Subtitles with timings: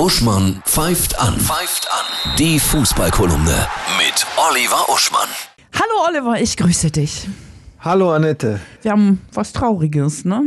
[0.00, 1.38] Uschmann pfeift an.
[1.38, 2.34] Pfeift an.
[2.38, 5.28] Die Fußballkolumne mit Oliver Uschmann.
[5.74, 7.28] Hallo Oliver, ich grüße dich.
[7.80, 8.60] Hallo Annette.
[8.80, 10.42] Wir haben was Trauriges, ne?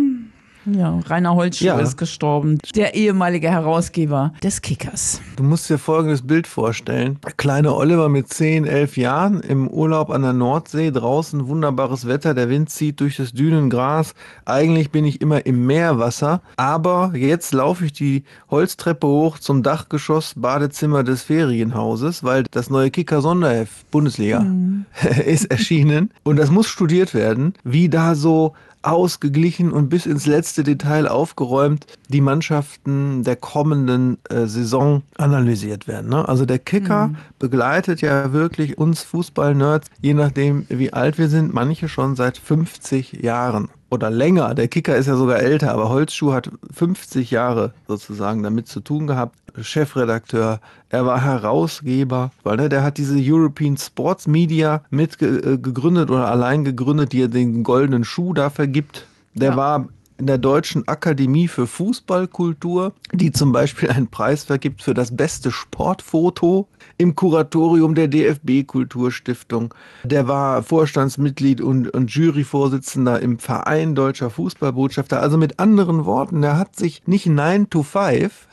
[0.65, 1.79] Ja, Rainer Holzschuh Ja.
[1.79, 5.19] ist gestorben, der ehemalige Herausgeber des Kickers.
[5.35, 7.19] Du musst dir folgendes Bild vorstellen.
[7.37, 12.49] Kleine Oliver mit 10, 11 Jahren im Urlaub an der Nordsee, draußen wunderbares Wetter, der
[12.49, 14.13] Wind zieht durch das Dünengras.
[14.45, 20.33] Eigentlich bin ich immer im Meerwasser, aber jetzt laufe ich die Holztreppe hoch zum Dachgeschoss
[20.37, 24.45] Badezimmer des Ferienhauses, weil das neue Kicker Sonderheft Bundesliga
[25.25, 30.63] ist erschienen und das muss studiert werden, wie da so ausgeglichen und bis ins letzte
[30.63, 36.09] Detail aufgeräumt die Mannschaften der kommenden äh, Saison analysiert werden.
[36.09, 36.27] Ne?
[36.27, 41.87] Also der Kicker begleitet ja wirklich uns Fußball-Nerds, je nachdem wie alt wir sind, manche
[41.87, 44.53] schon seit 50 Jahren oder länger.
[44.55, 49.07] Der Kicker ist ja sogar älter, aber Holzschuh hat 50 Jahre sozusagen damit zu tun
[49.07, 49.37] gehabt.
[49.61, 56.09] Chefredakteur, er war Herausgeber, weil ne, der hat diese European Sports Media mit äh, gegründet
[56.09, 59.05] oder allein gegründet, die er den goldenen Schuh da vergibt.
[59.35, 59.57] Der Ja.
[59.57, 59.87] war
[60.23, 65.51] in der Deutschen Akademie für Fußballkultur, die zum Beispiel einen Preis vergibt für das beste
[65.51, 69.73] Sportfoto im Kuratorium der DFB Kulturstiftung.
[70.05, 75.21] Der war Vorstandsmitglied und, und Juryvorsitzender im Verein Deutscher Fußballbotschafter.
[75.21, 78.47] Also mit anderen Worten, der hat sich nicht 9 to 5,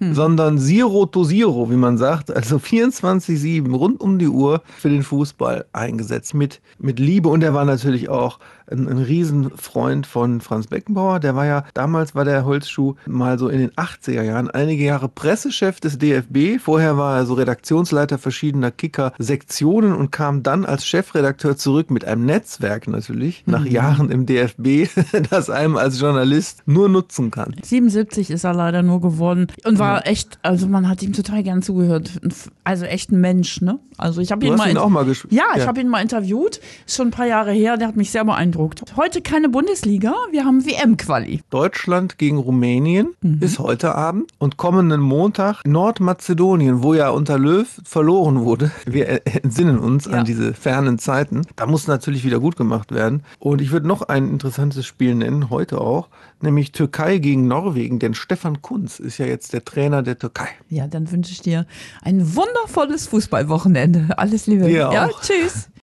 [0.12, 5.04] sondern Zero to Zero, wie man sagt, also 24-7 rund um die Uhr für den
[5.04, 6.34] Fußball eingesetzt.
[6.34, 8.40] Mit, mit Liebe und er war natürlich auch
[8.72, 11.11] ein, ein Riesenfreund von Franz Beckenbauer.
[11.18, 15.08] Der war ja, damals war der Holzschuh mal so in den 80er Jahren einige Jahre
[15.08, 16.60] Pressechef des DFB.
[16.62, 22.24] Vorher war er so Redaktionsleiter verschiedener Kicker-Sektionen und kam dann als Chefredakteur zurück mit einem
[22.24, 24.88] Netzwerk natürlich, nach Jahren im DFB,
[25.30, 27.54] das einem als Journalist nur nutzen kann.
[27.62, 31.62] 77 ist er leider nur geworden und war echt, also man hat ihm total gern
[31.62, 32.20] zugehört.
[32.64, 33.78] Also echt ein Mensch, ne?
[33.96, 35.32] Also ich habe ihn mal ihn auch mal gespielt.
[35.32, 38.24] Ja, ich habe ihn mal interviewt, schon ein paar Jahre her, der hat mich sehr
[38.24, 38.82] beeindruckt.
[38.96, 40.64] Heute keine Bundesliga, wir haben
[40.98, 41.40] WM-Quali.
[41.50, 43.38] Deutschland gegen Rumänien Mhm.
[43.40, 48.70] ist heute Abend und kommenden Montag Nordmazedonien, wo ja unter Löw verloren wurde.
[48.86, 50.12] Wir entsinnen uns Ja.
[50.12, 51.42] an diese fernen Zeiten.
[51.56, 53.22] Da muss natürlich wieder gut gemacht werden.
[53.38, 56.08] Und ich würde noch ein interessantes Spiel nennen, heute auch,
[56.40, 60.48] nämlich Türkei gegen Norwegen, denn Stefan Kunz ist ja jetzt der Trainer der Türkei.
[60.68, 61.66] Ja, dann wünsche ich dir
[62.02, 64.18] ein wundervolles Fußballwochenende.
[64.18, 64.64] Alles Liebe.
[64.66, 65.20] Dir Ja, auch.
[65.20, 65.68] tschüss.